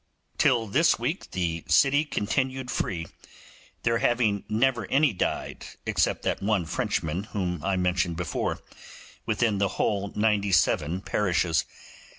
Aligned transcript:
Till 0.39 0.65
this 0.65 0.97
week 0.97 1.29
the 1.29 1.63
city 1.67 2.05
continued 2.05 2.71
free, 2.71 3.05
there 3.83 3.99
having 3.99 4.43
never 4.49 4.87
any 4.87 5.13
died, 5.13 5.63
except 5.85 6.23
that 6.23 6.41
one 6.41 6.65
Frenchman 6.65 7.25
whom 7.25 7.63
I 7.63 7.75
mentioned 7.77 8.17
before, 8.17 8.63
within 9.27 9.59
the 9.59 9.77
whole 9.77 10.11
ninety 10.15 10.53
seven 10.53 11.01
parishes. 11.01 11.65